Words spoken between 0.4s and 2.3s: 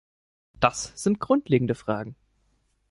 Das sind grundlegende Fragen.